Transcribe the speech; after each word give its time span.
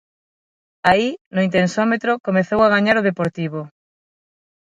Aí, 0.91 1.09
no 1.33 1.41
intensómetro, 1.47 2.11
comezou 2.27 2.59
a 2.63 2.71
gañar 2.75 2.95
o 2.97 3.05
Deportivo. 3.09 3.59